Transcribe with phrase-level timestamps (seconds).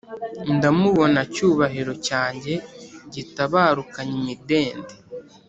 [0.55, 2.53] ndamubona cyubahiro cyanjye
[3.13, 4.93] gitabarukanye imidende